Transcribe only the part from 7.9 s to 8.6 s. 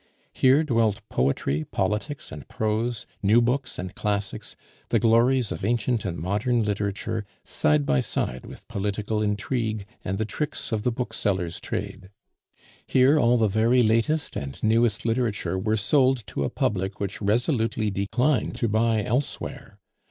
side